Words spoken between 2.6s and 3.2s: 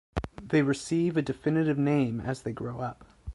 up.